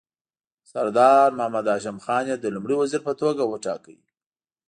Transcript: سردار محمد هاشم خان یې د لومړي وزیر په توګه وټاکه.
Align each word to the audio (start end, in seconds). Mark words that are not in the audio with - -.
سردار 0.71 1.29
محمد 1.37 1.65
هاشم 1.71 1.97
خان 2.05 2.23
یې 2.31 2.35
د 2.39 2.45
لومړي 2.55 2.75
وزیر 2.77 3.01
په 3.07 3.13
توګه 3.21 3.43
وټاکه. 3.45 3.91